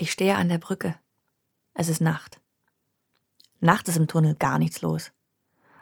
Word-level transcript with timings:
Ich 0.00 0.12
stehe 0.12 0.36
an 0.36 0.48
der 0.48 0.58
Brücke. 0.58 0.94
Es 1.74 1.88
ist 1.88 2.00
Nacht. 2.00 2.40
Nacht 3.58 3.88
ist 3.88 3.96
im 3.96 4.06
Tunnel 4.06 4.36
gar 4.36 4.60
nichts 4.60 4.80
los. 4.80 5.10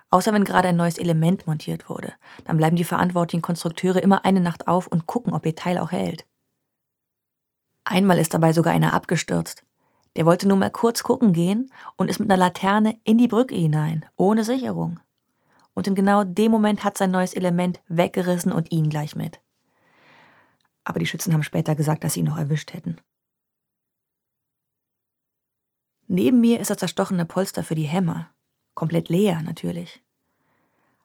Außer 0.09 0.33
wenn 0.33 0.45
gerade 0.45 0.69
ein 0.69 0.77
neues 0.77 0.97
Element 0.97 1.47
montiert 1.47 1.91
wurde. 1.91 2.15
Dann 2.45 2.57
bleiben 2.57 2.77
die 2.77 2.85
verantwortlichen 2.85 3.43
Konstrukteure 3.43 4.03
immer 4.03 4.25
eine 4.25 4.41
Nacht 4.41 4.69
auf 4.69 4.87
und 4.87 5.07
gucken, 5.07 5.35
ob 5.35 5.45
ihr 5.45 5.55
Teil 5.55 5.77
auch 5.77 5.93
hält. 5.93 6.25
Einmal 7.85 8.19
ist 8.19 8.33
dabei 8.33 8.55
sogar 8.55 8.73
einer 8.73 8.95
abgestürzt. 8.95 9.65
Der 10.17 10.25
wollte 10.25 10.49
nur 10.49 10.57
mal 10.57 10.71
kurz 10.71 11.03
gucken 11.03 11.35
gehen 11.35 11.71
und 11.97 12.09
ist 12.09 12.19
mit 12.19 12.31
einer 12.31 12.39
Laterne 12.39 12.99
in 13.05 13.19
die 13.19 13.29
Brücke 13.29 13.55
hinein, 13.55 14.07
ohne 14.17 14.45
Sicherung. 14.45 14.99
Und 15.75 15.89
in 15.89 15.95
genau 15.95 16.25
dem 16.25 16.51
Moment 16.51 16.85
hat 16.85 16.97
sein 16.97 17.11
neues 17.11 17.35
Element 17.35 17.83
weggerissen 17.89 18.51
und 18.51 18.73
ihn 18.73 18.89
gleich 18.89 19.15
mit. 19.15 19.43
Aber 20.85 21.01
die 21.01 21.07
Schützen 21.07 21.35
haben 21.35 21.43
später 21.43 21.75
gesagt, 21.75 22.03
dass 22.03 22.15
sie 22.15 22.21
ihn 22.21 22.27
noch 22.27 22.39
erwischt 22.39 22.73
hätten. 22.73 22.99
Neben 26.17 26.41
mir 26.41 26.61
ist 26.61 26.71
das 26.71 26.79
zerstochene 26.79 27.27
Polster 27.27 27.63
für 27.63 27.75
die 27.75 27.83
Hämmer. 27.83 28.31
Komplett 28.73 29.11
leer, 29.11 29.43
natürlich. 29.43 30.03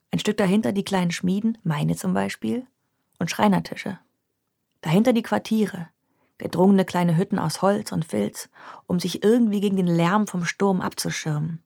Ein 0.09 0.19
Stück 0.19 0.37
dahinter 0.37 0.71
die 0.71 0.85
kleinen 0.85 1.11
Schmieden, 1.11 1.57
meine 1.65 1.97
zum 1.97 2.13
Beispiel, 2.13 2.65
und 3.19 3.29
Schreinertische. 3.29 3.99
Dahinter 4.79 5.11
die 5.11 5.21
Quartiere, 5.21 5.89
gedrungene 6.37 6.85
kleine 6.85 7.17
Hütten 7.17 7.39
aus 7.39 7.61
Holz 7.61 7.91
und 7.91 8.05
Filz, 8.05 8.47
um 8.87 9.01
sich 9.01 9.21
irgendwie 9.21 9.59
gegen 9.59 9.75
den 9.75 9.87
Lärm 9.87 10.27
vom 10.27 10.45
Sturm 10.45 10.79
abzuschirmen. 10.79 11.61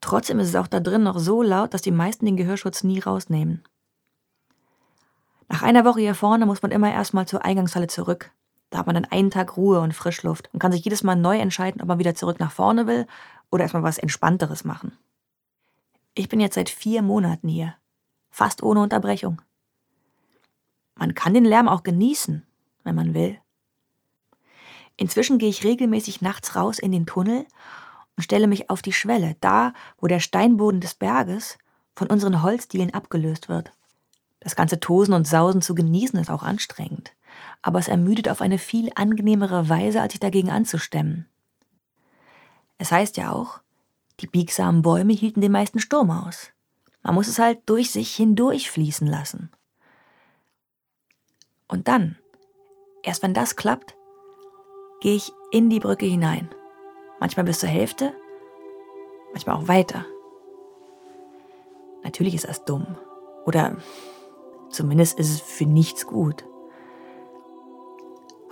Trotzdem 0.00 0.38
ist 0.38 0.50
es 0.50 0.54
auch 0.54 0.68
da 0.68 0.78
drin 0.78 1.02
noch 1.02 1.18
so 1.18 1.42
laut, 1.42 1.74
dass 1.74 1.82
die 1.82 1.90
meisten 1.90 2.26
den 2.26 2.36
Gehörschutz 2.36 2.84
nie 2.84 3.00
rausnehmen. 3.00 3.64
Nach 5.48 5.62
einer 5.62 5.84
Woche 5.84 5.98
hier 5.98 6.14
vorne 6.14 6.46
muss 6.46 6.62
man 6.62 6.70
immer 6.70 6.92
erstmal 6.92 7.26
zur 7.26 7.44
Eingangshalle 7.44 7.88
zurück, 7.88 8.30
da 8.70 8.78
hat 8.78 8.86
man 8.86 8.94
dann 8.94 9.04
einen 9.04 9.30
Tag 9.30 9.56
Ruhe 9.56 9.80
und 9.80 9.94
Frischluft 9.94 10.50
und 10.52 10.58
kann 10.58 10.72
sich 10.72 10.84
jedes 10.84 11.02
Mal 11.02 11.16
neu 11.16 11.38
entscheiden, 11.38 11.80
ob 11.80 11.88
man 11.88 11.98
wieder 11.98 12.14
zurück 12.14 12.40
nach 12.40 12.52
vorne 12.52 12.86
will 12.86 13.06
oder 13.50 13.62
erstmal 13.62 13.82
was 13.82 13.98
Entspannteres 13.98 14.64
machen. 14.64 14.98
Ich 16.14 16.28
bin 16.28 16.40
jetzt 16.40 16.54
seit 16.54 16.70
vier 16.70 17.02
Monaten 17.02 17.48
hier, 17.48 17.74
fast 18.30 18.62
ohne 18.62 18.80
Unterbrechung. 18.80 19.40
Man 20.94 21.14
kann 21.14 21.34
den 21.34 21.44
Lärm 21.44 21.68
auch 21.68 21.82
genießen, 21.82 22.44
wenn 22.84 22.94
man 22.94 23.14
will. 23.14 23.38
Inzwischen 24.96 25.38
gehe 25.38 25.50
ich 25.50 25.62
regelmäßig 25.62 26.22
nachts 26.22 26.56
raus 26.56 26.78
in 26.78 26.90
den 26.90 27.06
Tunnel 27.06 27.46
und 28.16 28.22
stelle 28.22 28.46
mich 28.46 28.70
auf 28.70 28.80
die 28.80 28.94
Schwelle, 28.94 29.36
da, 29.40 29.74
wo 29.98 30.06
der 30.06 30.20
Steinboden 30.20 30.80
des 30.80 30.94
Berges 30.94 31.58
von 31.94 32.08
unseren 32.08 32.42
Holzdielen 32.42 32.94
abgelöst 32.94 33.48
wird. 33.48 33.72
Das 34.40 34.56
ganze 34.56 34.80
Tosen 34.80 35.12
und 35.12 35.26
Sausen 35.26 35.60
zu 35.60 35.74
genießen 35.74 36.18
ist 36.18 36.30
auch 36.30 36.42
anstrengend 36.42 37.15
aber 37.62 37.78
es 37.78 37.88
ermüdet 37.88 38.28
auf 38.28 38.40
eine 38.40 38.58
viel 38.58 38.90
angenehmere 38.94 39.68
Weise, 39.68 40.00
als 40.00 40.12
sich 40.12 40.20
dagegen 40.20 40.50
anzustemmen. 40.50 41.26
Es 42.78 42.92
heißt 42.92 43.16
ja 43.16 43.32
auch, 43.32 43.60
die 44.20 44.26
biegsamen 44.26 44.82
Bäume 44.82 45.12
hielten 45.12 45.40
den 45.40 45.52
meisten 45.52 45.78
Sturm 45.80 46.10
aus. 46.10 46.52
Man 47.02 47.14
muss 47.14 47.28
es 47.28 47.38
halt 47.38 47.60
durch 47.66 47.90
sich 47.90 48.14
hindurch 48.14 48.70
fließen 48.70 49.06
lassen. 49.06 49.50
Und 51.68 51.88
dann, 51.88 52.16
erst 53.02 53.22
wenn 53.22 53.34
das 53.34 53.56
klappt, 53.56 53.96
gehe 55.00 55.16
ich 55.16 55.32
in 55.50 55.68
die 55.68 55.80
Brücke 55.80 56.06
hinein. 56.06 56.48
Manchmal 57.20 57.44
bis 57.44 57.60
zur 57.60 57.68
Hälfte, 57.68 58.14
manchmal 59.32 59.56
auch 59.56 59.68
weiter. 59.68 60.04
Natürlich 62.04 62.34
ist 62.34 62.48
das 62.48 62.64
dumm. 62.64 62.96
Oder 63.44 63.76
zumindest 64.70 65.18
ist 65.18 65.30
es 65.30 65.40
für 65.40 65.66
nichts 65.66 66.06
gut 66.06 66.44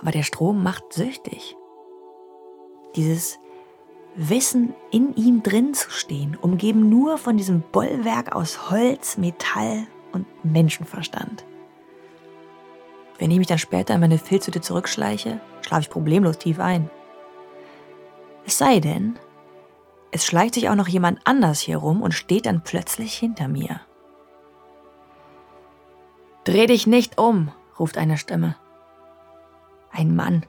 aber 0.01 0.11
der 0.11 0.23
Strom 0.23 0.63
macht 0.63 0.93
süchtig. 0.93 1.55
Dieses 2.95 3.39
Wissen, 4.15 4.73
in 4.91 5.13
ihm 5.15 5.43
drin 5.43 5.73
zu 5.73 5.89
stehen, 5.89 6.37
umgeben 6.37 6.89
nur 6.89 7.17
von 7.17 7.35
diesem 7.35 7.61
Bollwerk 7.61 8.33
aus 8.33 8.69
Holz, 8.71 9.17
Metall 9.17 9.87
und 10.13 10.25
Menschenverstand. 10.43 11.45
Wenn 13.17 13.31
ich 13.31 13.37
mich 13.37 13.47
dann 13.47 13.57
später 13.57 13.93
in 13.93 14.01
meine 14.01 14.17
Filzhütte 14.17 14.61
zurückschleiche, 14.61 15.41
schlafe 15.61 15.81
ich 15.81 15.89
problemlos 15.89 16.37
tief 16.37 16.59
ein. 16.59 16.89
Es 18.45 18.57
sei 18.57 18.79
denn, 18.79 19.17
es 20.11 20.25
schleicht 20.25 20.53
sich 20.53 20.69
auch 20.69 20.75
noch 20.75 20.87
jemand 20.87 21.19
anders 21.25 21.59
hier 21.59 21.77
rum 21.77 22.01
und 22.01 22.13
steht 22.13 22.45
dann 22.45 22.61
plötzlich 22.63 23.15
hinter 23.15 23.49
mir. 23.49 23.81
Dreh 26.45 26.67
dich 26.67 26.87
nicht 26.87 27.17
um, 27.17 27.51
ruft 27.79 27.97
eine 27.97 28.17
Stimme. 28.17 28.55
Ein 29.95 30.13
Mann. 30.13 30.45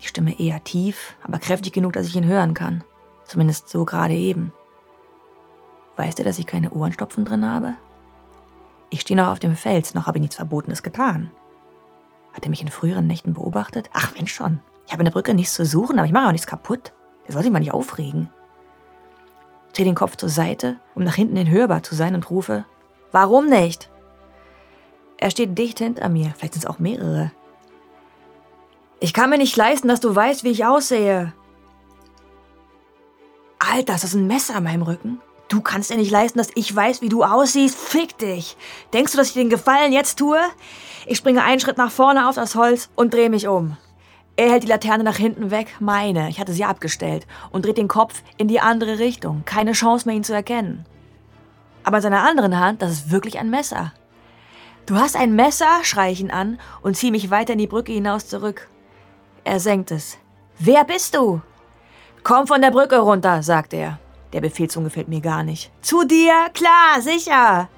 Die 0.00 0.06
Stimme 0.08 0.38
eher 0.40 0.62
tief, 0.64 1.16
aber 1.22 1.38
kräftig 1.38 1.72
genug, 1.72 1.92
dass 1.92 2.08
ich 2.08 2.16
ihn 2.16 2.26
hören 2.26 2.52
kann. 2.52 2.82
Zumindest 3.24 3.68
so 3.68 3.84
gerade 3.84 4.14
eben. 4.14 4.52
Weißt 5.96 6.18
du, 6.18 6.24
dass 6.24 6.38
ich 6.38 6.46
keine 6.46 6.70
Ohrenstopfen 6.70 7.24
drin 7.24 7.48
habe? 7.48 7.74
Ich 8.90 9.02
stehe 9.02 9.16
noch 9.16 9.28
auf 9.28 9.38
dem 9.38 9.54
Fels, 9.54 9.94
noch 9.94 10.06
habe 10.06 10.18
ich 10.18 10.22
nichts 10.22 10.36
Verbotenes 10.36 10.82
getan. 10.82 11.30
Hat 12.32 12.44
er 12.44 12.50
mich 12.50 12.62
in 12.62 12.68
früheren 12.68 13.06
Nächten 13.06 13.34
beobachtet? 13.34 13.88
Ach, 13.92 14.14
wenn 14.16 14.26
schon. 14.26 14.60
Ich 14.86 14.92
habe 14.92 15.02
in 15.02 15.04
der 15.04 15.12
Brücke 15.12 15.32
nichts 15.32 15.54
zu 15.54 15.64
suchen, 15.64 15.98
aber 15.98 16.06
ich 16.06 16.12
mache 16.12 16.26
auch 16.26 16.32
nichts 16.32 16.46
kaputt. 16.46 16.92
Der 17.26 17.34
soll 17.34 17.42
sich 17.42 17.52
mal 17.52 17.60
nicht 17.60 17.74
aufregen. 17.74 18.30
Ich 19.68 19.74
drehe 19.74 19.84
den 19.84 19.94
Kopf 19.94 20.16
zur 20.16 20.28
Seite, 20.28 20.80
um 20.96 21.04
nach 21.04 21.14
hinten 21.14 21.36
hin 21.36 21.50
hörbar 21.50 21.84
zu 21.84 21.94
sein 21.94 22.14
und 22.16 22.30
rufe, 22.30 22.64
Warum 23.12 23.46
nicht? 23.46 23.90
Er 25.18 25.30
steht 25.30 25.56
dicht 25.56 25.78
hinter 25.78 26.08
mir, 26.08 26.32
vielleicht 26.36 26.54
sind 26.54 26.64
es 26.64 26.70
auch 26.70 26.78
mehrere. 26.78 27.30
Ich 29.00 29.12
kann 29.12 29.30
mir 29.30 29.38
nicht 29.38 29.56
leisten, 29.56 29.88
dass 29.88 30.00
du 30.00 30.14
weißt, 30.14 30.44
wie 30.44 30.50
ich 30.50 30.66
aussehe. 30.66 31.32
Alter, 33.58 33.94
ist 33.94 34.04
das 34.04 34.14
ein 34.14 34.26
Messer 34.26 34.56
an 34.56 34.64
meinem 34.64 34.82
Rücken? 34.82 35.20
Du 35.48 35.60
kannst 35.60 35.90
dir 35.90 35.96
nicht 35.96 36.10
leisten, 36.10 36.38
dass 36.38 36.50
ich 36.54 36.74
weiß, 36.74 37.00
wie 37.00 37.08
du 37.08 37.22
aussiehst. 37.22 37.76
Fick 37.76 38.18
dich. 38.18 38.56
Denkst 38.92 39.12
du, 39.12 39.18
dass 39.18 39.28
ich 39.28 39.34
den 39.34 39.50
Gefallen 39.50 39.92
jetzt 39.92 40.18
tue? 40.18 40.38
Ich 41.06 41.16
springe 41.16 41.42
einen 41.42 41.60
Schritt 41.60 41.78
nach 41.78 41.90
vorne 41.90 42.28
auf 42.28 42.34
das 42.34 42.54
Holz 42.54 42.90
und 42.96 43.14
drehe 43.14 43.30
mich 43.30 43.48
um. 43.48 43.76
Er 44.36 44.50
hält 44.50 44.62
die 44.62 44.68
Laterne 44.68 45.02
nach 45.02 45.16
hinten 45.16 45.50
weg, 45.50 45.74
meine, 45.80 46.28
ich 46.28 46.38
hatte 46.38 46.52
sie 46.52 46.64
abgestellt, 46.64 47.26
und 47.50 47.64
dreht 47.64 47.78
den 47.78 47.88
Kopf 47.88 48.22
in 48.36 48.46
die 48.46 48.60
andere 48.60 49.00
Richtung. 49.00 49.42
Keine 49.44 49.72
Chance 49.72 50.06
mehr, 50.06 50.16
ihn 50.16 50.22
zu 50.22 50.32
erkennen. 50.32 50.86
Aber 51.82 51.96
in 51.96 52.02
seiner 52.02 52.22
anderen 52.22 52.60
Hand, 52.60 52.82
das 52.82 52.92
ist 52.92 53.10
wirklich 53.10 53.38
ein 53.38 53.50
Messer. 53.50 53.92
Du 54.86 54.96
hast 54.96 55.16
ein 55.16 55.34
Messer, 55.34 55.82
schreie 55.82 56.12
ich 56.12 56.20
ihn 56.20 56.30
an 56.30 56.60
und 56.82 56.96
ziehe 56.96 57.10
mich 57.10 57.30
weiter 57.30 57.54
in 57.54 57.58
die 57.58 57.66
Brücke 57.66 57.92
hinaus 57.92 58.28
zurück. 58.28 58.68
Er 59.48 59.60
senkt 59.60 59.92
es. 59.92 60.18
Wer 60.58 60.84
bist 60.84 61.14
du? 61.14 61.40
Komm 62.22 62.46
von 62.46 62.60
der 62.60 62.70
Brücke 62.70 62.98
runter, 62.98 63.42
sagt 63.42 63.72
er. 63.72 63.98
Der 64.34 64.42
Befehlston 64.42 64.84
gefällt 64.84 65.08
mir 65.08 65.22
gar 65.22 65.42
nicht. 65.42 65.72
Zu 65.80 66.04
dir? 66.04 66.34
Klar, 66.52 67.00
sicher. 67.00 67.70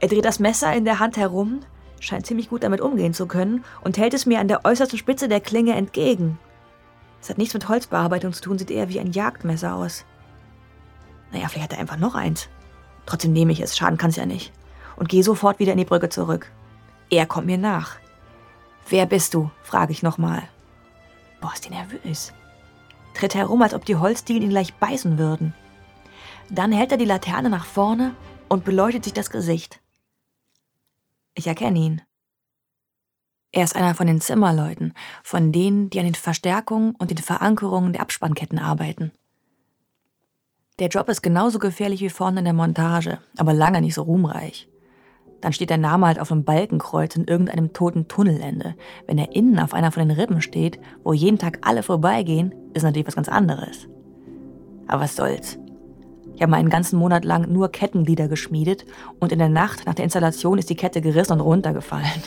Er 0.00 0.08
dreht 0.08 0.24
das 0.24 0.38
Messer 0.38 0.72
in 0.72 0.86
der 0.86 0.98
Hand 0.98 1.18
herum, 1.18 1.60
scheint 2.00 2.24
ziemlich 2.24 2.48
gut 2.48 2.62
damit 2.62 2.80
umgehen 2.80 3.12
zu 3.12 3.26
können 3.26 3.62
und 3.82 3.98
hält 3.98 4.14
es 4.14 4.24
mir 4.24 4.40
an 4.40 4.48
der 4.48 4.64
äußersten 4.64 4.98
Spitze 4.98 5.28
der 5.28 5.42
Klinge 5.42 5.74
entgegen. 5.74 6.38
Es 7.20 7.28
hat 7.28 7.36
nichts 7.36 7.52
mit 7.52 7.68
Holzbearbeitung 7.68 8.32
zu 8.32 8.40
tun, 8.40 8.58
sieht 8.58 8.70
eher 8.70 8.88
wie 8.88 9.00
ein 9.00 9.12
Jagdmesser 9.12 9.74
aus. 9.74 10.06
Naja, 11.30 11.48
vielleicht 11.48 11.64
hat 11.64 11.72
er 11.74 11.80
einfach 11.80 11.98
noch 11.98 12.14
eins. 12.14 12.48
Trotzdem 13.04 13.34
nehme 13.34 13.52
ich 13.52 13.60
es, 13.60 13.76
schaden 13.76 13.98
kann 13.98 14.08
es 14.08 14.16
ja 14.16 14.24
nicht. 14.24 14.50
Und 14.96 15.10
gehe 15.10 15.24
sofort 15.24 15.58
wieder 15.58 15.72
in 15.72 15.78
die 15.78 15.84
Brücke 15.84 16.08
zurück. 16.08 16.50
Er 17.10 17.26
kommt 17.26 17.48
mir 17.48 17.58
nach. 17.58 17.96
Wer 18.88 19.04
bist 19.04 19.34
du? 19.34 19.50
frage 19.62 19.92
ich 19.92 20.02
nochmal. 20.02 20.48
Boah, 21.40 21.52
ist 21.54 21.64
die 21.64 21.70
nervös. 21.70 22.32
Tritt 23.14 23.34
herum, 23.34 23.62
als 23.62 23.74
ob 23.74 23.84
die 23.84 23.96
Holzdielen 23.96 24.42
ihn 24.42 24.50
gleich 24.50 24.74
beißen 24.74 25.18
würden. 25.18 25.54
Dann 26.50 26.72
hält 26.72 26.92
er 26.92 26.98
die 26.98 27.04
Laterne 27.04 27.50
nach 27.50 27.64
vorne 27.64 28.14
und 28.48 28.64
beleuchtet 28.64 29.04
sich 29.04 29.12
das 29.12 29.30
Gesicht. 29.30 29.80
Ich 31.34 31.46
erkenne 31.46 31.78
ihn. 31.78 32.02
Er 33.52 33.64
ist 33.64 33.74
einer 33.74 33.94
von 33.94 34.06
den 34.06 34.20
Zimmerleuten, 34.20 34.94
von 35.24 35.50
denen, 35.50 35.90
die 35.90 35.98
an 35.98 36.04
den 36.04 36.14
Verstärkungen 36.14 36.94
und 36.96 37.10
den 37.10 37.18
Verankerungen 37.18 37.92
der 37.92 38.02
Abspannketten 38.02 38.58
arbeiten. 38.58 39.12
Der 40.78 40.88
Job 40.88 41.08
ist 41.08 41.22
genauso 41.22 41.58
gefährlich 41.58 42.00
wie 42.00 42.10
vorne 42.10 42.38
in 42.38 42.44
der 42.44 42.54
Montage, 42.54 43.18
aber 43.36 43.52
lange 43.52 43.80
nicht 43.80 43.94
so 43.94 44.02
ruhmreich. 44.02 44.69
Dann 45.40 45.52
steht 45.52 45.70
der 45.70 45.78
Name 45.78 46.06
halt 46.06 46.20
auf 46.20 46.30
einem 46.30 46.44
Balkenkreuz 46.44 47.16
in 47.16 47.24
irgendeinem 47.24 47.72
toten 47.72 48.08
Tunnelende. 48.08 48.74
Wenn 49.06 49.18
er 49.18 49.34
innen 49.34 49.58
auf 49.58 49.72
einer 49.72 49.90
von 49.90 50.06
den 50.06 50.18
Rippen 50.18 50.42
steht, 50.42 50.78
wo 51.02 51.12
jeden 51.12 51.38
Tag 51.38 51.58
alle 51.62 51.82
vorbeigehen, 51.82 52.54
ist 52.74 52.82
natürlich 52.82 53.06
was 53.06 53.16
ganz 53.16 53.28
anderes. 53.28 53.88
Aber 54.86 55.02
was 55.02 55.16
soll's. 55.16 55.58
Ich 56.34 56.42
habe 56.42 56.56
einen 56.56 56.70
ganzen 56.70 56.98
Monat 56.98 57.24
lang 57.24 57.52
nur 57.52 57.70
Kettenglieder 57.70 58.28
geschmiedet 58.28 58.84
und 59.18 59.32
in 59.32 59.38
der 59.38 59.48
Nacht 59.48 59.86
nach 59.86 59.94
der 59.94 60.04
Installation 60.04 60.58
ist 60.58 60.70
die 60.70 60.76
Kette 60.76 61.00
gerissen 61.00 61.34
und 61.34 61.40
runtergefallen. 61.40 62.22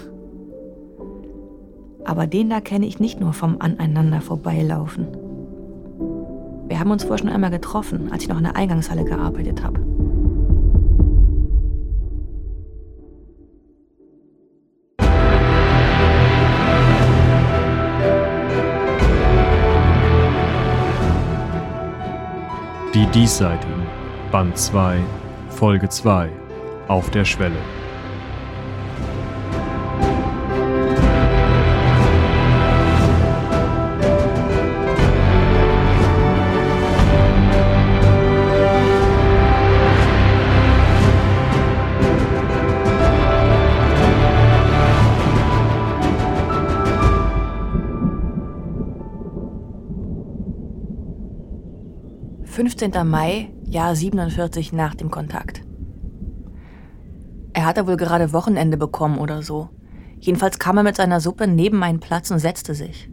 Aber 2.06 2.27
den 2.27 2.50
da 2.50 2.62
kenne 2.62 2.86
ich 2.86 3.00
nicht 3.00 3.19
nur 3.19 3.33
vom 3.33 3.57
Aneinander 3.59 4.21
vorbeilaufen. 4.21 5.07
Wir 6.68 6.80
haben 6.80 6.92
uns 6.92 7.04
vorher 7.04 7.19
schon 7.19 7.30
einmal 7.30 7.51
getroffen, 7.51 8.12
als 8.12 8.24
ich 8.24 8.30
noch 8.30 8.38
in 8.38 8.44
der 8.44 8.56
Eingangshalle 8.56 9.04
gearbeitet 9.04 9.63
habe. 9.63 9.80
Die 22.94 23.07
Diesseitigen, 23.07 23.88
Band 24.31 24.56
2, 24.56 25.00
Folge 25.50 25.90
2, 25.90 26.30
auf 26.88 27.10
der 27.10 27.25
Schwelle. 27.25 27.57
15. 52.83 53.07
Mai, 53.07 53.50
Jahr 53.63 53.95
47 53.95 54.74
nach 54.74 54.94
dem 54.94 55.09
Kontakt. 55.09 55.62
Er 57.53 57.65
hatte 57.65 57.88
wohl 57.88 57.95
gerade 57.95 58.33
Wochenende 58.33 58.75
bekommen 58.75 59.19
oder 59.19 59.41
so. 59.41 59.69
Jedenfalls 60.19 60.59
kam 60.59 60.75
er 60.75 60.83
mit 60.83 60.97
seiner 60.97 61.21
Suppe 61.21 61.47
neben 61.47 61.77
meinen 61.77 62.01
Platz 62.01 62.30
und 62.30 62.39
setzte 62.39 62.75
sich. 62.75 63.09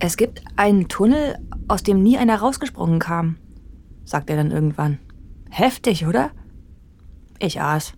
Es 0.00 0.16
gibt 0.16 0.42
einen 0.56 0.88
Tunnel, 0.88 1.38
aus 1.68 1.84
dem 1.84 2.02
nie 2.02 2.18
einer 2.18 2.40
rausgesprungen 2.40 2.98
kam, 2.98 3.36
sagte 4.04 4.32
er 4.32 4.38
dann 4.38 4.50
irgendwann. 4.50 4.98
Heftig, 5.48 6.04
oder? 6.04 6.32
Ich 7.38 7.60
aß. 7.60 7.92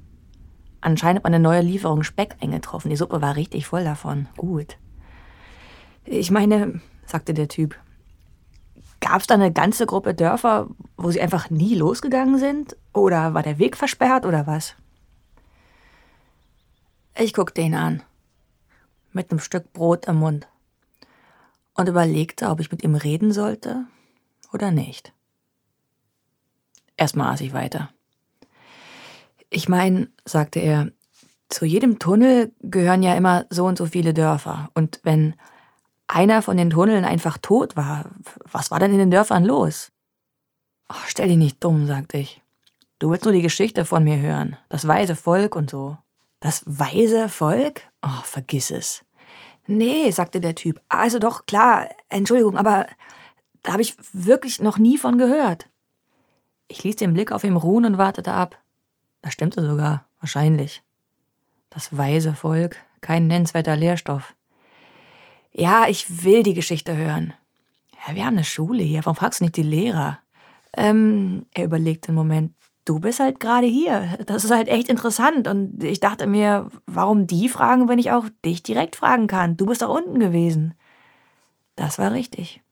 Anscheinend 0.83 1.21
hat 1.21 1.25
meine 1.25 1.41
neue 1.41 1.63
Lieferung 1.63 2.03
Speck 2.03 2.37
eingetroffen. 2.43 2.91
Die 2.91 2.97
Suppe 2.97 3.23
war 3.23 3.37
richtig 3.37 3.67
voll 3.67 3.85
davon. 3.85 4.29
Gut. 4.37 4.77
Ich 6.05 6.31
meine, 6.31 6.83
sagte 7.07 7.33
der 7.33 7.49
Typ, 7.49 7.79
Gab 9.01 9.21
es 9.21 9.27
da 9.27 9.35
eine 9.35 9.53
ganze 9.53 9.87
Gruppe 9.87 10.15
Dörfer, 10.15 10.69
wo 10.97 11.11
sie 11.11 11.21
einfach 11.21 11.51
nie 11.51 11.75
losgegangen 11.75 12.39
sind? 12.39 12.77
Oder 12.93 13.35
war 13.35 13.43
der 13.43 13.59
Weg 13.59 13.77
versperrt 13.77 14.27
oder 14.27 14.47
was? 14.47 14.75
Ich 17.17 17.33
guckte 17.35 17.61
ihn 17.61 17.75
an, 17.75 18.03
mit 19.13 19.31
einem 19.31 19.41
Stück 19.41 19.73
Brot 19.73 20.07
im 20.07 20.17
Mund, 20.17 20.49
und 21.75 21.89
überlegte, 21.89 22.49
ob 22.49 22.61
ich 22.61 22.71
mit 22.71 22.85
ihm 22.85 22.95
reden 22.95 23.33
sollte 23.33 23.87
oder 24.53 24.71
nicht. 24.71 25.13
Erstmal 26.97 27.33
aß 27.33 27.41
ich 27.41 27.53
weiter. 27.53 27.91
Ich 29.49 29.69
meine, 29.69 30.09
sagte 30.25 30.61
er, 30.61 30.91
zu 31.49 31.65
jedem 31.65 31.99
Tunnel 31.99 32.53
gehören 32.61 33.03
ja 33.03 33.15
immer 33.15 33.47
so 33.51 33.67
und 33.67 33.79
so 33.79 33.87
viele 33.87 34.15
Dörfer. 34.15 34.71
Und 34.75 35.01
wenn 35.03 35.35
einer 36.11 36.43
von 36.43 36.57
den 36.57 36.71
Tunneln 36.71 37.05
einfach 37.05 37.39
tot 37.39 37.77
war. 37.77 38.11
Was 38.51 38.71
war 38.71 38.79
denn 38.79 38.93
in 38.93 38.99
den 38.99 39.11
Dörfern 39.11 39.45
los? 39.45 39.93
Oh, 40.89 41.03
stell 41.07 41.29
dich 41.29 41.37
nicht 41.37 41.63
dumm, 41.63 41.87
sagte 41.87 42.19
ich. 42.19 42.43
Du 42.99 43.11
willst 43.11 43.25
nur 43.25 43.33
die 43.33 43.43
Geschichte 43.43 43.85
von 43.85 44.05
mir 44.05 44.19
hören. 44.19 44.57
Das 44.69 44.87
weise 44.87 45.17
Volk 45.17 45.57
und 45.57 45.71
so. 45.71 45.97
Das 46.41 46.63
weise 46.67 47.29
Volk? 47.29 47.83
Oh, 48.03 48.23
vergiss 48.25 48.71
es. 48.71 49.05
Nee, 49.67 50.11
sagte 50.11 50.41
der 50.41 50.55
Typ. 50.55 50.81
Also 50.89 51.19
doch, 51.19 51.47
klar, 51.47 51.89
Entschuldigung, 52.09 52.57
aber 52.57 52.87
da 53.63 53.73
habe 53.73 53.83
ich 53.83 53.97
wirklich 54.13 54.61
noch 54.61 54.79
nie 54.79 54.99
von 54.99 55.17
gehört. 55.17 55.69
Ich 56.67 56.83
ließ 56.83 56.97
den 56.97 57.15
Blick 57.15 57.31
auf 57.31 57.45
ihm 57.45 57.57
ruhen 57.57 57.85
und 57.85 57.99
wartete 57.99 58.33
ab. 58.33 58.59
Das 59.23 59.33
stimmte 59.33 59.65
sogar, 59.67 60.07
wahrscheinlich. 60.19 60.83
Das 61.69 61.97
weise 61.97 62.35
Volk, 62.35 62.77
kein 63.01 63.27
nennenswerter 63.27 63.77
Lehrstoff. 63.77 64.35
Ja, 65.53 65.87
ich 65.89 66.25
will 66.25 66.43
die 66.43 66.55
Geschichte 66.55 66.97
hören. 66.97 67.35
Ja, 68.07 68.15
wir 68.15 68.25
haben 68.25 68.37
eine 68.37 68.45
Schule 68.45 68.83
hier. 68.83 69.05
Warum 69.05 69.17
fragst 69.17 69.41
du 69.41 69.45
nicht 69.45 69.57
die 69.57 69.63
Lehrer? 69.63 70.19
Ähm, 70.77 71.47
er 71.55 71.65
überlegte 71.65 72.09
einen 72.09 72.17
Moment. 72.17 72.55
Du 72.85 72.99
bist 72.99 73.21
halt 73.21 73.41
gerade 73.41 73.67
hier. 73.67 74.19
Das 74.27 74.45
ist 74.45 74.51
halt 74.51 74.69
echt 74.69 74.89
interessant. 74.89 75.49
Und 75.49 75.83
ich 75.85 76.01
dachte 76.01 76.27
mir, 76.27 76.71
warum 76.87 77.27
die 77.27 77.49
fragen, 77.49 77.89
wenn 77.89 77.99
ich 77.99 78.11
auch 78.11 78.27
dich 78.45 78.63
direkt 78.63 78.97
fragen 78.97 79.27
kann? 79.27 79.57
Du 79.57 79.67
bist 79.67 79.83
doch 79.83 79.95
unten 79.95 80.19
gewesen. 80.19 80.75
Das 81.77 81.99
war 81.99 82.13
richtig. 82.13 82.63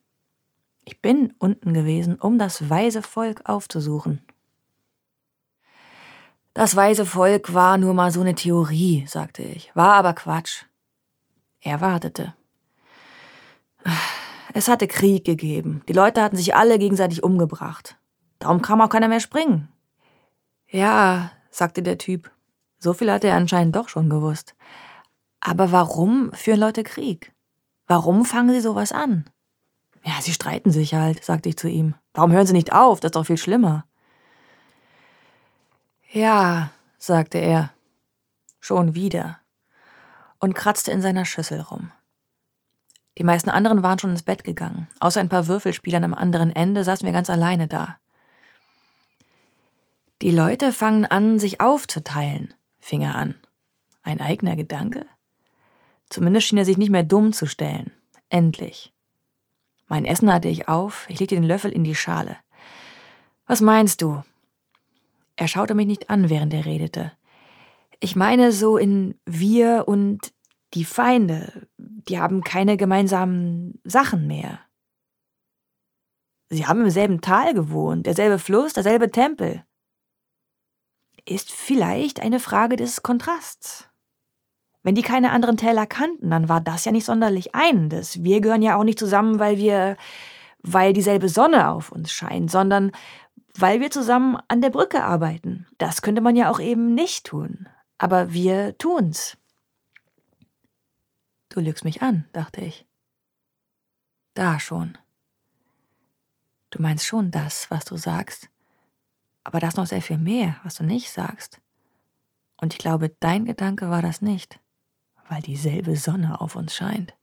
Ich 0.84 1.02
bin 1.02 1.34
unten 1.38 1.74
gewesen, 1.74 2.16
um 2.16 2.38
das 2.38 2.70
weise 2.70 3.02
Volk 3.02 3.42
aufzusuchen. 3.44 4.22
Das 6.54 6.74
weise 6.74 7.04
Volk 7.04 7.52
war 7.52 7.78
nur 7.78 7.94
mal 7.94 8.10
so 8.10 8.20
eine 8.20 8.34
Theorie, 8.34 9.04
sagte 9.06 9.42
ich. 9.42 9.70
War 9.76 9.94
aber 9.94 10.14
Quatsch. 10.14 10.64
Er 11.60 11.80
wartete. 11.80 12.34
Es 14.54 14.68
hatte 14.68 14.88
Krieg 14.88 15.24
gegeben. 15.24 15.82
Die 15.88 15.92
Leute 15.92 16.22
hatten 16.22 16.36
sich 16.36 16.54
alle 16.54 16.78
gegenseitig 16.78 17.22
umgebracht. 17.22 17.96
Darum 18.38 18.62
kam 18.62 18.80
auch 18.80 18.88
keiner 18.88 19.08
mehr 19.08 19.20
springen. 19.20 19.68
Ja, 20.68 21.30
sagte 21.50 21.82
der 21.82 21.98
Typ. 21.98 22.30
So 22.78 22.92
viel 22.92 23.10
hatte 23.10 23.28
er 23.28 23.36
anscheinend 23.36 23.74
doch 23.76 23.88
schon 23.88 24.08
gewusst. 24.08 24.54
Aber 25.40 25.72
warum 25.72 26.32
führen 26.32 26.60
Leute 26.60 26.82
Krieg? 26.82 27.32
Warum 27.86 28.24
fangen 28.24 28.52
sie 28.52 28.60
sowas 28.60 28.92
an? 28.92 29.28
Ja, 30.04 30.14
sie 30.20 30.32
streiten 30.32 30.70
sich 30.70 30.94
halt, 30.94 31.24
sagte 31.24 31.48
ich 31.48 31.56
zu 31.56 31.68
ihm. 31.68 31.94
Warum 32.14 32.32
hören 32.32 32.46
sie 32.46 32.52
nicht 32.52 32.72
auf? 32.72 33.00
Das 33.00 33.08
ist 33.08 33.16
doch 33.16 33.26
viel 33.26 33.38
schlimmer. 33.38 33.84
Ja, 36.10 36.70
sagte 36.98 37.38
er. 37.38 37.72
Schon 38.60 38.94
wieder. 38.94 39.38
Und 40.38 40.54
kratzte 40.54 40.92
in 40.92 41.02
seiner 41.02 41.24
Schüssel 41.24 41.60
rum. 41.60 41.90
Die 43.18 43.24
meisten 43.24 43.50
anderen 43.50 43.82
waren 43.82 43.98
schon 43.98 44.10
ins 44.10 44.22
Bett 44.22 44.44
gegangen. 44.44 44.86
Außer 45.00 45.20
ein 45.20 45.28
paar 45.28 45.48
Würfelspielern 45.48 46.04
am 46.04 46.14
anderen 46.14 46.54
Ende 46.54 46.84
saßen 46.84 47.04
wir 47.04 47.12
ganz 47.12 47.28
alleine 47.28 47.66
da. 47.66 47.98
Die 50.22 50.30
Leute 50.30 50.72
fangen 50.72 51.04
an, 51.04 51.38
sich 51.38 51.60
aufzuteilen, 51.60 52.54
fing 52.78 53.02
er 53.02 53.16
an. 53.16 53.34
Ein 54.02 54.20
eigener 54.20 54.54
Gedanke? 54.54 55.04
Zumindest 56.08 56.46
schien 56.46 56.58
er 56.58 56.64
sich 56.64 56.78
nicht 56.78 56.90
mehr 56.90 57.02
dumm 57.02 57.32
zu 57.32 57.46
stellen. 57.46 57.92
Endlich. 58.28 58.92
Mein 59.88 60.04
Essen 60.04 60.32
hatte 60.32 60.48
ich 60.48 60.68
auf, 60.68 61.06
ich 61.08 61.18
legte 61.18 61.34
den 61.34 61.44
Löffel 61.44 61.72
in 61.72 61.82
die 61.84 61.94
Schale. 61.94 62.36
Was 63.46 63.60
meinst 63.60 64.00
du? 64.00 64.22
Er 65.36 65.48
schaute 65.48 65.74
mich 65.74 65.86
nicht 65.86 66.10
an, 66.10 66.30
während 66.30 66.54
er 66.54 66.66
redete. 66.66 67.12
Ich 68.00 68.14
meine 68.14 68.52
so 68.52 68.76
in 68.76 69.18
wir 69.24 69.84
und 69.86 70.32
die 70.74 70.84
Feinde, 70.84 71.67
die 72.08 72.18
haben 72.18 72.42
keine 72.42 72.76
gemeinsamen 72.76 73.80
Sachen 73.84 74.26
mehr. 74.26 74.60
Sie 76.50 76.66
haben 76.66 76.82
im 76.82 76.90
selben 76.90 77.20
Tal 77.20 77.52
gewohnt, 77.52 78.06
derselbe 78.06 78.38
Fluss, 78.38 78.72
derselbe 78.72 79.10
Tempel. 79.10 79.64
Ist 81.26 81.52
vielleicht 81.52 82.20
eine 82.20 82.40
Frage 82.40 82.76
des 82.76 83.02
Kontrasts. 83.02 83.88
Wenn 84.82 84.94
die 84.94 85.02
keine 85.02 85.32
anderen 85.32 85.58
Täler 85.58 85.86
kannten, 85.86 86.30
dann 86.30 86.48
war 86.48 86.60
das 86.62 86.86
ja 86.86 86.92
nicht 86.92 87.04
sonderlich 87.04 87.54
einendes. 87.54 88.22
Wir 88.22 88.40
gehören 88.40 88.62
ja 88.62 88.76
auch 88.76 88.84
nicht 88.84 88.98
zusammen, 88.98 89.38
weil 89.38 89.58
wir, 89.58 89.96
weil 90.60 90.94
dieselbe 90.94 91.28
Sonne 91.28 91.68
auf 91.68 91.92
uns 91.92 92.10
scheint, 92.10 92.50
sondern 92.50 92.92
weil 93.54 93.80
wir 93.80 93.90
zusammen 93.90 94.38
an 94.48 94.62
der 94.62 94.70
Brücke 94.70 95.02
arbeiten. 95.02 95.66
Das 95.76 96.00
könnte 96.00 96.22
man 96.22 96.36
ja 96.36 96.50
auch 96.50 96.60
eben 96.60 96.94
nicht 96.94 97.26
tun. 97.26 97.68
Aber 97.98 98.32
wir 98.32 98.78
tun's. 98.78 99.36
Du 101.48 101.60
lügst 101.60 101.84
mich 101.84 102.02
an, 102.02 102.28
dachte 102.32 102.60
ich. 102.60 102.86
Da 104.34 104.60
schon. 104.60 104.98
Du 106.70 106.82
meinst 106.82 107.06
schon 107.06 107.30
das, 107.30 107.70
was 107.70 107.84
du 107.84 107.96
sagst, 107.96 108.50
aber 109.42 109.60
da 109.60 109.68
ist 109.68 109.76
noch 109.76 109.86
sehr 109.86 110.02
viel 110.02 110.18
mehr, 110.18 110.56
was 110.62 110.74
du 110.74 110.84
nicht 110.84 111.10
sagst. 111.10 111.60
Und 112.60 112.74
ich 112.74 112.78
glaube, 112.78 113.08
dein 113.20 113.46
Gedanke 113.46 113.88
war 113.88 114.02
das 114.02 114.20
nicht, 114.20 114.60
weil 115.28 115.40
dieselbe 115.40 115.96
Sonne 115.96 116.40
auf 116.40 116.56
uns 116.56 116.74
scheint. 116.74 117.14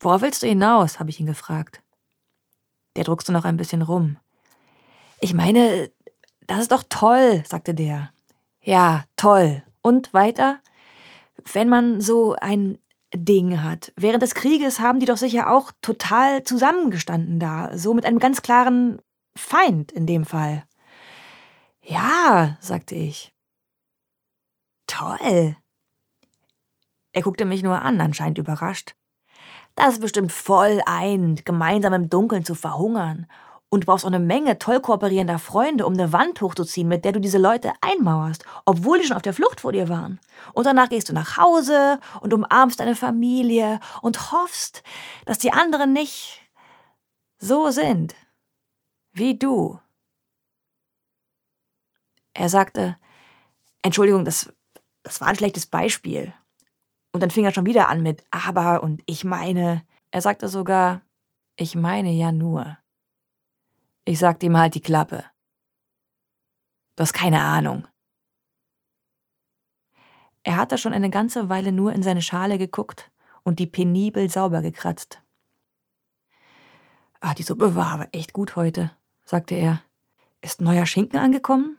Worauf 0.00 0.22
willst 0.22 0.42
du 0.42 0.48
hinaus? 0.48 0.98
habe 0.98 1.10
ich 1.10 1.20
ihn 1.20 1.26
gefragt. 1.26 1.82
Der 2.96 3.04
druckste 3.04 3.32
noch 3.32 3.44
ein 3.44 3.56
bisschen 3.56 3.82
rum. 3.82 4.16
Ich 5.20 5.34
meine, 5.34 5.90
das 6.46 6.60
ist 6.60 6.72
doch 6.72 6.82
toll, 6.88 7.44
sagte 7.46 7.74
der. 7.74 8.10
Ja, 8.60 9.04
toll. 9.16 9.62
Und 9.82 10.12
weiter? 10.12 10.60
Wenn 11.52 11.68
man 11.68 12.00
so 12.00 12.34
ein 12.34 12.78
Ding 13.14 13.62
hat. 13.62 13.92
Während 13.96 14.22
des 14.22 14.34
Krieges 14.34 14.80
haben 14.80 15.00
die 15.00 15.06
doch 15.06 15.16
sicher 15.16 15.52
auch 15.52 15.72
total 15.80 16.42
zusammengestanden 16.42 17.38
da, 17.38 17.76
so 17.76 17.94
mit 17.94 18.04
einem 18.04 18.18
ganz 18.18 18.42
klaren 18.42 19.00
Feind 19.36 19.92
in 19.92 20.06
dem 20.06 20.24
Fall. 20.24 20.64
Ja, 21.82 22.56
sagte 22.60 22.94
ich. 22.94 23.32
Toll. 24.86 25.56
Er 27.12 27.22
guckte 27.22 27.44
mich 27.44 27.62
nur 27.62 27.80
an, 27.80 28.00
anscheinend 28.00 28.38
überrascht. 28.38 28.94
Das 29.74 29.94
ist 29.94 30.00
bestimmt 30.00 30.32
voll 30.32 30.80
ein, 30.86 31.36
gemeinsam 31.44 31.92
im 31.92 32.08
Dunkeln 32.10 32.44
zu 32.44 32.54
verhungern 32.54 33.26
und 33.76 33.82
du 33.82 33.86
brauchst 33.88 34.06
auch 34.06 34.10
eine 34.10 34.18
Menge 34.18 34.58
toll 34.58 34.80
kooperierender 34.80 35.38
Freunde, 35.38 35.84
um 35.84 35.92
eine 35.92 36.10
Wand 36.10 36.40
hochzuziehen, 36.40 36.88
mit 36.88 37.04
der 37.04 37.12
du 37.12 37.20
diese 37.20 37.36
Leute 37.36 37.74
einmauerst, 37.82 38.42
obwohl 38.64 38.98
die 38.98 39.06
schon 39.06 39.16
auf 39.16 39.22
der 39.22 39.34
Flucht 39.34 39.60
vor 39.60 39.72
dir 39.72 39.90
waren. 39.90 40.18
Und 40.54 40.64
danach 40.64 40.88
gehst 40.88 41.10
du 41.10 41.12
nach 41.12 41.36
Hause 41.36 42.00
und 42.22 42.32
umarmst 42.32 42.80
deine 42.80 42.96
Familie 42.96 43.78
und 44.00 44.32
hoffst, 44.32 44.82
dass 45.26 45.36
die 45.36 45.52
anderen 45.52 45.92
nicht 45.92 46.40
so 47.36 47.70
sind. 47.70 48.14
Wie 49.12 49.38
du. 49.38 49.78
Er 52.32 52.48
sagte, 52.48 52.96
Entschuldigung, 53.82 54.24
das, 54.24 54.50
das 55.02 55.20
war 55.20 55.28
ein 55.28 55.36
schlechtes 55.36 55.66
Beispiel. 55.66 56.32
Und 57.12 57.22
dann 57.22 57.30
fing 57.30 57.44
er 57.44 57.52
schon 57.52 57.66
wieder 57.66 57.90
an 57.90 58.02
mit 58.02 58.24
aber 58.30 58.82
und 58.82 59.02
ich 59.04 59.22
meine. 59.22 59.84
Er 60.12 60.22
sagte 60.22 60.48
sogar, 60.48 61.02
ich 61.56 61.74
meine 61.74 62.10
ja 62.10 62.32
nur. 62.32 62.78
Ich 64.08 64.20
sagte 64.20 64.46
ihm 64.46 64.56
halt 64.56 64.76
die 64.76 64.80
Klappe. 64.80 65.24
Du 66.94 67.02
hast 67.02 67.12
keine 67.12 67.42
Ahnung. 67.42 67.88
Er 70.44 70.56
hatte 70.56 70.78
schon 70.78 70.92
eine 70.92 71.10
ganze 71.10 71.48
Weile 71.48 71.72
nur 71.72 71.92
in 71.92 72.04
seine 72.04 72.22
Schale 72.22 72.56
geguckt 72.56 73.10
und 73.42 73.58
die 73.58 73.66
penibel 73.66 74.30
sauber 74.30 74.62
gekratzt. 74.62 75.20
Ah, 77.18 77.34
die 77.34 77.42
Suppe 77.42 77.74
war 77.74 77.88
aber 77.88 78.08
echt 78.12 78.32
gut 78.32 78.54
heute, 78.54 78.92
sagte 79.24 79.56
er. 79.56 79.82
Ist 80.40 80.60
neuer 80.60 80.86
Schinken 80.86 81.18
angekommen? 81.18 81.76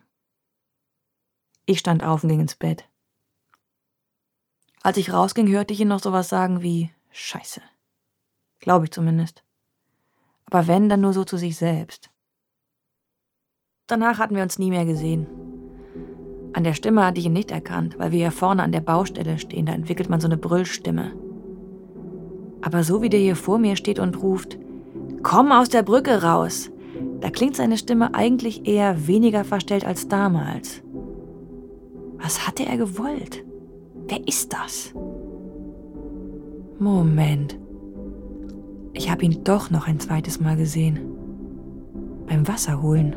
Ich 1.64 1.78
stand 1.78 2.04
auf 2.04 2.24
und 2.24 2.28
ging 2.28 2.40
ins 2.40 2.56
Bett. 2.56 2.86
Als 4.82 4.98
ich 4.98 5.14
rausging, 5.14 5.48
hörte 5.48 5.72
ich 5.72 5.80
ihn 5.80 5.88
noch 5.88 6.00
sowas 6.00 6.28
sagen 6.28 6.60
wie 6.60 6.90
Scheiße. 7.10 7.62
Glaube 8.58 8.84
ich 8.84 8.90
zumindest. 8.90 9.42
Aber 10.44 10.66
wenn, 10.66 10.90
dann 10.90 11.00
nur 11.00 11.14
so 11.14 11.24
zu 11.24 11.38
sich 11.38 11.56
selbst. 11.56 12.10
Danach 13.88 14.18
hatten 14.18 14.36
wir 14.36 14.42
uns 14.42 14.58
nie 14.58 14.68
mehr 14.68 14.84
gesehen. 14.84 15.26
An 16.52 16.62
der 16.62 16.74
Stimme 16.74 17.06
hatte 17.06 17.20
ich 17.20 17.26
ihn 17.26 17.32
nicht 17.32 17.50
erkannt, 17.50 17.98
weil 17.98 18.12
wir 18.12 18.18
hier 18.18 18.32
vorne 18.32 18.62
an 18.62 18.70
der 18.70 18.80
Baustelle 18.80 19.38
stehen, 19.38 19.64
da 19.64 19.72
entwickelt 19.72 20.10
man 20.10 20.20
so 20.20 20.28
eine 20.28 20.36
Brüllstimme. 20.36 21.12
Aber 22.60 22.84
so 22.84 23.00
wie 23.00 23.08
der 23.08 23.20
hier 23.20 23.36
vor 23.36 23.58
mir 23.58 23.76
steht 23.76 23.98
und 23.98 24.22
ruft, 24.22 24.58
Komm 25.22 25.52
aus 25.52 25.70
der 25.70 25.82
Brücke 25.82 26.22
raus, 26.22 26.70
da 27.20 27.30
klingt 27.30 27.56
seine 27.56 27.78
Stimme 27.78 28.14
eigentlich 28.14 28.68
eher 28.68 29.06
weniger 29.06 29.44
verstellt 29.44 29.86
als 29.86 30.06
damals. 30.06 30.82
Was 32.18 32.46
hatte 32.46 32.66
er 32.66 32.76
gewollt? 32.76 33.44
Wer 34.06 34.26
ist 34.28 34.52
das? 34.52 34.92
Moment. 36.78 37.58
Ich 38.92 39.10
habe 39.10 39.24
ihn 39.24 39.44
doch 39.44 39.70
noch 39.70 39.86
ein 39.86 39.98
zweites 39.98 40.40
Mal 40.40 40.56
gesehen. 40.56 41.00
Beim 42.26 42.46
Wasserholen. 42.46 43.16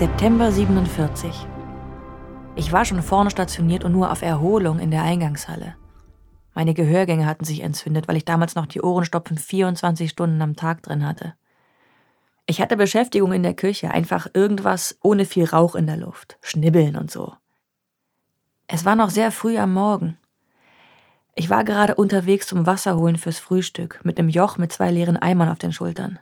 September 0.00 0.50
47. 0.50 1.46
Ich 2.56 2.72
war 2.72 2.86
schon 2.86 3.02
vorne 3.02 3.30
stationiert 3.30 3.84
und 3.84 3.92
nur 3.92 4.10
auf 4.10 4.22
Erholung 4.22 4.78
in 4.78 4.90
der 4.90 5.02
Eingangshalle. 5.02 5.76
Meine 6.54 6.72
Gehörgänge 6.72 7.26
hatten 7.26 7.44
sich 7.44 7.60
entzündet, 7.60 8.08
weil 8.08 8.16
ich 8.16 8.24
damals 8.24 8.54
noch 8.54 8.64
die 8.64 8.80
Ohrenstopfen 8.80 9.36
24 9.36 10.08
Stunden 10.08 10.40
am 10.40 10.56
Tag 10.56 10.82
drin 10.82 11.06
hatte. 11.06 11.34
Ich 12.46 12.62
hatte 12.62 12.78
Beschäftigung 12.78 13.34
in 13.34 13.42
der 13.42 13.52
Küche, 13.52 13.90
einfach 13.90 14.26
irgendwas 14.32 14.96
ohne 15.02 15.26
viel 15.26 15.44
Rauch 15.44 15.74
in 15.74 15.86
der 15.86 15.98
Luft, 15.98 16.38
Schnibbeln 16.40 16.96
und 16.96 17.10
so. 17.10 17.34
Es 18.68 18.86
war 18.86 18.96
noch 18.96 19.10
sehr 19.10 19.30
früh 19.30 19.58
am 19.58 19.74
Morgen. 19.74 20.16
Ich 21.34 21.50
war 21.50 21.62
gerade 21.62 21.94
unterwegs 21.94 22.46
zum 22.46 22.64
Wasserholen 22.64 23.18
fürs 23.18 23.38
Frühstück, 23.38 24.00
mit 24.02 24.18
einem 24.18 24.30
Joch 24.30 24.56
mit 24.56 24.72
zwei 24.72 24.90
leeren 24.90 25.18
Eimern 25.18 25.50
auf 25.50 25.58
den 25.58 25.74
Schultern. 25.74 26.18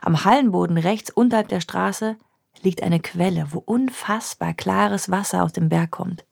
Am 0.00 0.24
Hallenboden 0.24 0.78
rechts 0.78 1.10
unterhalb 1.10 1.48
der 1.48 1.60
Straße 1.60 2.16
liegt 2.62 2.82
eine 2.82 3.00
Quelle, 3.00 3.48
wo 3.50 3.58
unfassbar 3.58 4.54
klares 4.54 5.10
Wasser 5.10 5.42
aus 5.42 5.52
dem 5.52 5.68
Berg 5.68 5.90
kommt. 5.90 6.24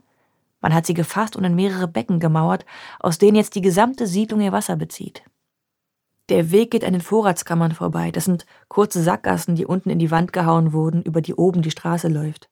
Man 0.61 0.73
hat 0.73 0.87
sie 0.87 0.95
gefasst 0.95 1.37
und 1.37 1.45
in 1.45 1.55
mehrere 1.55 1.89
Becken 1.89 2.21
gemauert, 2.21 2.65
aus 2.99 3.19
denen 3.19 3.37
jetzt 3.37 3.55
die 3.55 3.61
gesamte 3.61 4.07
Siedlung 4.07 4.41
ihr 4.41 4.53
Wasser 4.53 4.77
bezieht. 4.77 5.23
Der 6.31 6.51
Weg 6.51 6.71
geht 6.71 6.85
an 6.85 6.95
den 6.95 7.03
Vorratskammern 7.03 7.73
vorbei. 7.73 8.11
Das 8.11 8.25
sind 8.25 8.47
kurze 8.69 9.03
Sackgassen, 9.03 9.57
die 9.57 9.67
unten 9.67 9.91
in 9.91 9.99
die 9.99 10.11
Wand 10.11 10.33
gehauen 10.33 10.73
wurden, 10.73 11.03
über 11.03 11.21
die 11.21 11.35
oben 11.35 11.61
die 11.61 11.71
Straße 11.71 12.09
läuft. 12.09 12.49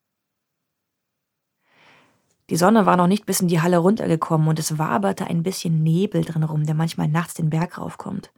Die 2.51 2.57
Sonne 2.57 2.85
war 2.85 2.99
noch 2.99 3.07
nicht 3.07 3.25
bis 3.25 3.41
in 3.41 3.49
die 3.49 3.63
Halle 3.63 3.79
runtergekommen 3.79 4.47
und 4.47 4.59
es 4.59 4.77
waberte 4.77 5.27
ein 5.27 5.43
bisschen 5.43 5.83
Nebel 5.83 6.23
drin 6.23 6.43
rum, 6.43 6.67
der 6.67 6.75
manchmal 6.75 7.09
nachts 7.09 7.33
den 7.33 7.49
Berg 7.49 7.79
raufkommt. 7.79 8.31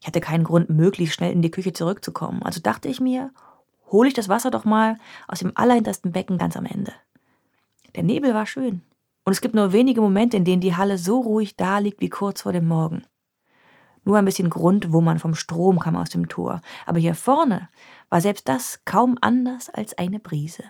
Ich 0.00 0.06
hatte 0.06 0.20
keinen 0.20 0.44
Grund, 0.44 0.70
möglichst 0.70 1.16
schnell 1.16 1.32
in 1.32 1.42
die 1.42 1.50
Küche 1.50 1.72
zurückzukommen, 1.72 2.42
also 2.44 2.60
dachte 2.60 2.88
ich 2.88 3.00
mir, 3.00 3.32
hole 3.92 4.08
ich 4.08 4.14
das 4.14 4.28
Wasser 4.28 4.50
doch 4.50 4.64
mal 4.64 4.96
aus 5.28 5.40
dem 5.40 5.52
allerhintersten 5.54 6.12
Becken 6.12 6.38
ganz 6.38 6.56
am 6.56 6.66
Ende. 6.66 6.92
Der 7.94 8.02
Nebel 8.02 8.34
war 8.34 8.46
schön. 8.46 8.82
Und 9.24 9.32
es 9.32 9.40
gibt 9.40 9.54
nur 9.54 9.72
wenige 9.72 10.00
Momente, 10.00 10.36
in 10.36 10.44
denen 10.44 10.60
die 10.60 10.74
Halle 10.74 10.98
so 10.98 11.20
ruhig 11.20 11.56
da 11.56 11.78
liegt 11.78 12.00
wie 12.00 12.08
kurz 12.08 12.42
vor 12.42 12.52
dem 12.52 12.66
Morgen. 12.66 13.04
Nur 14.04 14.18
ein 14.18 14.24
bisschen 14.24 14.50
Grundwummern 14.50 15.20
vom 15.20 15.34
Strom 15.34 15.78
kam 15.78 15.94
aus 15.94 16.10
dem 16.10 16.28
Tor, 16.28 16.60
aber 16.86 16.98
hier 16.98 17.14
vorne 17.14 17.68
war 18.08 18.20
selbst 18.20 18.48
das 18.48 18.80
kaum 18.84 19.16
anders 19.20 19.70
als 19.70 19.96
eine 19.96 20.18
Brise. 20.18 20.64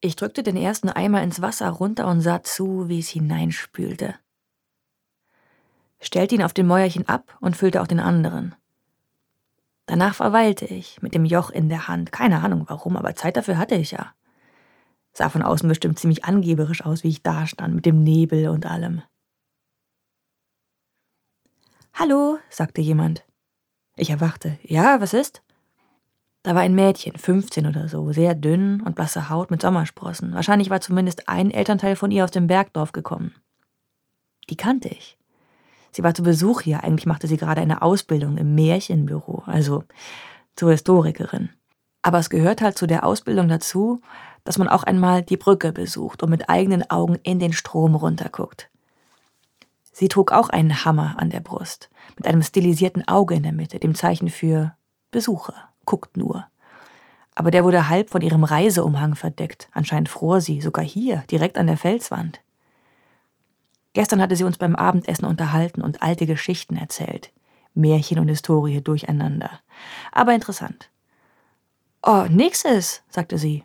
Ich 0.00 0.16
drückte 0.16 0.42
den 0.42 0.56
ersten 0.56 0.90
Eimer 0.90 1.22
ins 1.22 1.40
Wasser 1.40 1.70
runter 1.70 2.06
und 2.06 2.20
sah 2.20 2.42
zu, 2.42 2.90
wie 2.90 2.98
es 2.98 3.08
hineinspülte. 3.08 4.14
Stellte 5.98 6.34
ihn 6.34 6.42
auf 6.42 6.52
dem 6.52 6.66
Mäuerchen 6.66 7.08
ab 7.08 7.38
und 7.40 7.56
füllte 7.56 7.80
auch 7.80 7.86
den 7.86 8.00
anderen. 8.00 8.54
Danach 9.86 10.16
verweilte 10.16 10.66
ich, 10.66 11.00
mit 11.00 11.14
dem 11.14 11.24
Joch 11.24 11.50
in 11.50 11.68
der 11.68 11.88
Hand. 11.88 12.10
Keine 12.12 12.42
Ahnung 12.42 12.64
warum, 12.66 12.96
aber 12.96 13.14
Zeit 13.14 13.36
dafür 13.36 13.56
hatte 13.56 13.76
ich 13.76 13.92
ja. 13.92 14.12
Sah 15.12 15.28
von 15.30 15.42
außen 15.42 15.68
bestimmt 15.68 15.98
ziemlich 15.98 16.24
angeberisch 16.24 16.84
aus, 16.84 17.04
wie 17.04 17.08
ich 17.08 17.22
da 17.22 17.46
stand, 17.46 17.74
mit 17.74 17.86
dem 17.86 18.02
Nebel 18.02 18.48
und 18.48 18.66
allem. 18.66 19.02
Hallo, 21.94 22.38
sagte 22.50 22.82
jemand. 22.82 23.24
Ich 23.96 24.10
erwachte. 24.10 24.58
Ja, 24.62 25.00
was 25.00 25.14
ist? 25.14 25.42
Da 26.42 26.54
war 26.54 26.62
ein 26.62 26.74
Mädchen, 26.74 27.16
15 27.16 27.66
oder 27.66 27.88
so, 27.88 28.12
sehr 28.12 28.34
dünn 28.34 28.80
und 28.82 28.94
blasse 28.94 29.30
Haut 29.30 29.50
mit 29.50 29.62
Sommersprossen. 29.62 30.34
Wahrscheinlich 30.34 30.68
war 30.68 30.80
zumindest 30.80 31.28
ein 31.28 31.50
Elternteil 31.50 31.96
von 31.96 32.10
ihr 32.10 32.24
aus 32.24 32.30
dem 32.30 32.46
Bergdorf 32.46 32.92
gekommen. 32.92 33.34
Die 34.50 34.56
kannte 34.56 34.88
ich. 34.88 35.16
Sie 35.96 36.04
war 36.04 36.12
zu 36.12 36.22
Besuch 36.22 36.60
hier. 36.60 36.84
Eigentlich 36.84 37.06
machte 37.06 37.26
sie 37.26 37.38
gerade 37.38 37.62
eine 37.62 37.80
Ausbildung 37.80 38.36
im 38.36 38.54
Märchenbüro, 38.54 39.44
also 39.46 39.84
zur 40.54 40.72
Historikerin. 40.72 41.48
Aber 42.02 42.18
es 42.18 42.28
gehört 42.28 42.60
halt 42.60 42.76
zu 42.76 42.86
der 42.86 43.06
Ausbildung 43.06 43.48
dazu, 43.48 44.02
dass 44.44 44.58
man 44.58 44.68
auch 44.68 44.82
einmal 44.82 45.22
die 45.22 45.38
Brücke 45.38 45.72
besucht 45.72 46.22
und 46.22 46.28
mit 46.28 46.50
eigenen 46.50 46.90
Augen 46.90 47.14
in 47.22 47.38
den 47.38 47.54
Strom 47.54 47.94
runterguckt. 47.94 48.68
Sie 49.90 50.08
trug 50.08 50.32
auch 50.32 50.50
einen 50.50 50.84
Hammer 50.84 51.14
an 51.16 51.30
der 51.30 51.40
Brust, 51.40 51.88
mit 52.14 52.26
einem 52.26 52.42
stilisierten 52.42 53.08
Auge 53.08 53.34
in 53.34 53.42
der 53.42 53.52
Mitte, 53.52 53.78
dem 53.78 53.94
Zeichen 53.94 54.28
für 54.28 54.74
Besucher, 55.10 55.54
guckt 55.86 56.18
nur. 56.18 56.46
Aber 57.34 57.50
der 57.50 57.64
wurde 57.64 57.88
halb 57.88 58.10
von 58.10 58.20
ihrem 58.20 58.44
Reiseumhang 58.44 59.14
verdeckt. 59.14 59.70
Anscheinend 59.72 60.10
fror 60.10 60.42
sie, 60.42 60.60
sogar 60.60 60.84
hier, 60.84 61.24
direkt 61.30 61.56
an 61.56 61.68
der 61.68 61.78
Felswand. 61.78 62.42
Gestern 63.96 64.20
hatte 64.20 64.36
sie 64.36 64.44
uns 64.44 64.58
beim 64.58 64.76
Abendessen 64.76 65.24
unterhalten 65.24 65.80
und 65.80 66.02
alte 66.02 66.26
Geschichten 66.26 66.76
erzählt. 66.76 67.32
Märchen 67.72 68.18
und 68.18 68.28
Historie 68.28 68.82
durcheinander. 68.82 69.48
Aber 70.12 70.34
interessant. 70.34 70.90
Oh, 72.02 72.26
ist, 72.30 73.02
sagte 73.08 73.38
sie. 73.38 73.64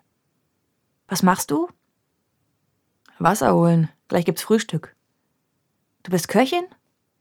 Was 1.09 1.21
machst 1.21 1.51
du? 1.51 1.67
Wasser 3.19 3.53
holen. 3.53 3.89
Gleich 4.07 4.23
gibt's 4.23 4.43
Frühstück. 4.43 4.95
Du 6.03 6.11
bist 6.11 6.29
Köchin? 6.29 6.63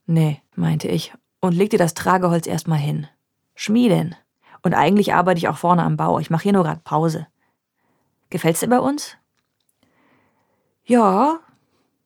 Nee, 0.06 0.40
meinte 0.54 0.86
ich 0.86 1.12
und 1.40 1.56
legte 1.56 1.78
das 1.78 1.94
Trageholz 1.94 2.46
erstmal 2.46 2.78
hin. 2.78 3.08
Schmiedin. 3.56 4.14
Und 4.62 4.74
eigentlich 4.74 5.14
arbeite 5.14 5.38
ich 5.38 5.48
auch 5.48 5.58
vorne 5.58 5.82
am 5.82 5.96
Bau. 5.96 6.20
Ich 6.20 6.30
mache 6.30 6.44
hier 6.44 6.52
nur 6.52 6.62
gerade 6.62 6.82
Pause. 6.84 7.26
Gefällt's 8.28 8.60
dir 8.60 8.68
bei 8.68 8.78
uns? 8.78 9.16
Ja, 10.84 11.40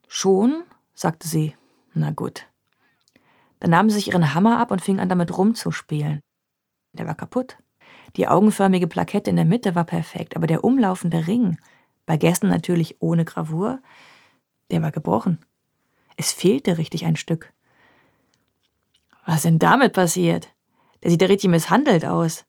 schon, 0.09 0.65
sagte 0.95 1.29
sie. 1.29 1.55
Na 1.95 2.11
gut. 2.11 2.47
Dann 3.61 3.71
nahm 3.71 3.89
sie 3.89 3.97
sich 3.97 4.09
ihren 4.09 4.35
Hammer 4.35 4.59
ab 4.59 4.71
und 4.71 4.83
fing 4.83 5.01
an, 5.01 5.09
damit 5.09 5.37
rumzuspielen. 5.37 6.21
Der 6.93 7.07
war 7.07 7.15
kaputt. 7.15 7.57
Die 8.17 8.29
augenförmige 8.29 8.87
Plakette 8.87 9.31
in 9.31 9.37
der 9.37 9.45
Mitte 9.45 9.75
war 9.75 9.85
perfekt, 9.85 10.37
aber 10.37 10.47
der 10.47 10.65
umlaufende 10.65 11.27
Ring, 11.27 11.59
bei 12.07 12.17
Gästen 12.17 12.49
natürlich 12.49 13.01
ohne 13.01 13.25
Gravur, 13.25 13.81
der 14.71 14.83
war 14.83 14.93
gebrochen. 14.93 15.39
Es 16.17 16.33
fehlte 16.33 16.79
richtig 16.79 17.05
ein 17.05 17.17
Stück. 17.17 17.53
Was 19.27 19.43
denn 19.43 19.59
damit 19.59 19.95
passiert? 19.95 20.49
Der 21.03 21.11
sieht 21.11 21.23
ja 21.23 21.29
richtig 21.29 21.51
misshandelt 21.51 22.05
aus. 22.05 22.45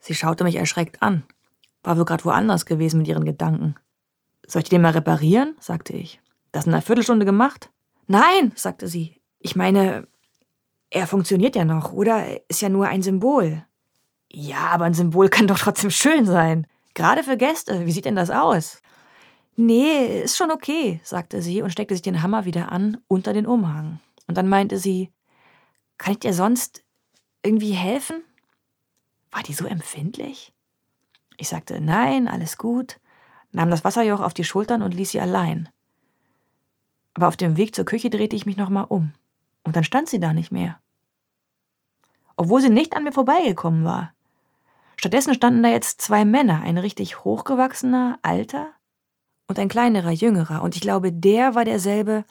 Sie 0.00 0.14
schaute 0.14 0.44
mich 0.44 0.56
erschreckt 0.56 1.02
an. 1.02 1.24
War 1.82 1.96
wohl 1.96 2.04
gerade 2.04 2.24
woanders 2.24 2.66
gewesen 2.66 2.98
mit 2.98 3.08
ihren 3.08 3.24
Gedanken. 3.24 3.76
Soll 4.46 4.62
ich 4.62 4.68
den 4.68 4.82
mal 4.82 4.92
reparieren? 4.92 5.54
sagte 5.60 5.92
ich. 5.92 6.20
Das 6.58 6.66
in 6.66 6.72
einer 6.72 6.82
Viertelstunde 6.82 7.24
gemacht? 7.24 7.70
Nein, 8.08 8.50
sagte 8.56 8.88
sie. 8.88 9.22
Ich 9.38 9.54
meine, 9.54 10.08
er 10.90 11.06
funktioniert 11.06 11.54
ja 11.54 11.64
noch, 11.64 11.92
oder? 11.92 12.26
Ist 12.50 12.60
ja 12.60 12.68
nur 12.68 12.88
ein 12.88 13.00
Symbol. 13.00 13.64
Ja, 14.28 14.66
aber 14.72 14.86
ein 14.86 14.92
Symbol 14.94 15.28
kann 15.28 15.46
doch 15.46 15.60
trotzdem 15.60 15.92
schön 15.92 16.26
sein. 16.26 16.66
Gerade 16.94 17.22
für 17.22 17.36
Gäste. 17.36 17.86
Wie 17.86 17.92
sieht 17.92 18.06
denn 18.06 18.16
das 18.16 18.30
aus? 18.30 18.82
Nee, 19.54 20.20
ist 20.20 20.36
schon 20.36 20.50
okay, 20.50 21.00
sagte 21.04 21.42
sie 21.42 21.62
und 21.62 21.70
steckte 21.70 21.94
sich 21.94 22.02
den 22.02 22.24
Hammer 22.24 22.44
wieder 22.44 22.72
an 22.72 22.98
unter 23.06 23.32
den 23.32 23.46
Umhang. 23.46 24.00
Und 24.26 24.36
dann 24.36 24.48
meinte 24.48 24.80
sie, 24.80 25.12
kann 25.96 26.14
ich 26.14 26.18
dir 26.18 26.34
sonst 26.34 26.82
irgendwie 27.44 27.70
helfen? 27.70 28.24
War 29.30 29.44
die 29.44 29.54
so 29.54 29.64
empfindlich? 29.64 30.52
Ich 31.36 31.50
sagte, 31.50 31.80
nein, 31.80 32.26
alles 32.26 32.58
gut, 32.58 32.98
nahm 33.52 33.70
das 33.70 33.84
Wasserjoch 33.84 34.18
auf 34.18 34.34
die 34.34 34.42
Schultern 34.42 34.82
und 34.82 34.92
ließ 34.92 35.12
sie 35.12 35.20
allein. 35.20 35.68
Aber 37.18 37.26
auf 37.26 37.36
dem 37.36 37.56
Weg 37.56 37.74
zur 37.74 37.84
Küche 37.84 38.10
drehte 38.10 38.36
ich 38.36 38.46
mich 38.46 38.56
nochmal 38.56 38.86
um. 38.88 39.12
Und 39.64 39.74
dann 39.74 39.82
stand 39.82 40.08
sie 40.08 40.20
da 40.20 40.32
nicht 40.32 40.52
mehr. 40.52 40.78
Obwohl 42.36 42.60
sie 42.60 42.70
nicht 42.70 42.94
an 42.94 43.02
mir 43.02 43.10
vorbeigekommen 43.10 43.82
war. 43.82 44.12
Stattdessen 44.96 45.34
standen 45.34 45.64
da 45.64 45.68
jetzt 45.68 46.00
zwei 46.00 46.24
Männer, 46.24 46.60
ein 46.60 46.78
richtig 46.78 47.24
hochgewachsener, 47.24 48.20
alter 48.22 48.68
und 49.48 49.58
ein 49.58 49.68
kleinerer, 49.68 50.12
jüngerer. 50.12 50.62
Und 50.62 50.76
ich 50.76 50.80
glaube, 50.80 51.10
der 51.10 51.56
war 51.56 51.64
derselbe, 51.64 52.24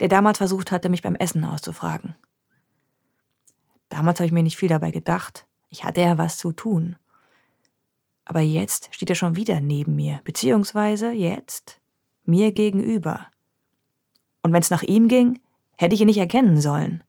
der 0.00 0.08
damals 0.08 0.38
versucht 0.38 0.72
hatte, 0.72 0.88
mich 0.88 1.02
beim 1.02 1.14
Essen 1.14 1.44
auszufragen. 1.44 2.16
Damals 3.90 4.18
habe 4.18 4.26
ich 4.26 4.32
mir 4.32 4.42
nicht 4.42 4.56
viel 4.56 4.68
dabei 4.68 4.90
gedacht. 4.90 5.46
Ich 5.70 5.84
hatte 5.84 6.00
ja 6.00 6.18
was 6.18 6.36
zu 6.36 6.50
tun. 6.50 6.96
Aber 8.24 8.40
jetzt 8.40 8.92
steht 8.92 9.08
er 9.10 9.14
schon 9.14 9.36
wieder 9.36 9.60
neben 9.60 9.94
mir, 9.94 10.18
beziehungsweise 10.24 11.12
jetzt 11.12 11.80
mir 12.24 12.50
gegenüber. 12.50 13.28
Und 14.46 14.52
wenn 14.52 14.62
es 14.62 14.70
nach 14.70 14.84
ihm 14.84 15.08
ging, 15.08 15.40
hätte 15.76 15.96
ich 15.96 16.00
ihn 16.00 16.06
nicht 16.06 16.18
erkennen 16.18 16.60
sollen. 16.60 17.02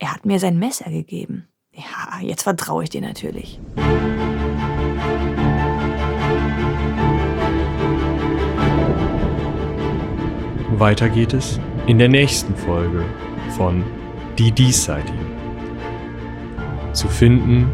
Er 0.00 0.12
hat 0.12 0.26
mir 0.26 0.40
sein 0.40 0.58
Messer 0.58 0.90
gegeben. 0.90 1.46
Ja, 1.72 2.18
jetzt 2.20 2.42
vertraue 2.42 2.82
ich 2.82 2.90
dir 2.90 3.00
natürlich. 3.00 3.60
Weiter 10.72 11.08
geht 11.08 11.32
es 11.32 11.60
in 11.86 11.98
der 11.98 12.08
nächsten 12.08 12.56
Folge 12.56 13.04
von 13.50 13.84
Die 14.36 14.50
Diesseitigen. 14.50 15.26
Zu 16.92 17.06
finden 17.06 17.70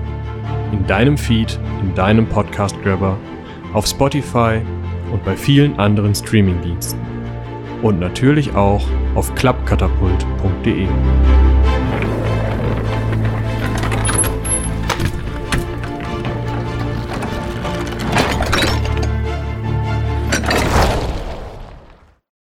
in 0.73 0.87
deinem 0.87 1.17
Feed, 1.17 1.59
in 1.81 1.95
deinem 1.95 2.29
Podcast-Grabber, 2.29 3.17
auf 3.73 3.87
Spotify 3.87 4.61
und 5.11 5.25
bei 5.25 5.35
vielen 5.35 5.79
anderen 5.79 6.15
Streaming-Diensten. 6.15 7.16
Und 7.87 8.01
natürlich 8.01 8.53
auch 8.57 8.85
auf 9.15 9.33
klappkatapult.de. 9.37 10.89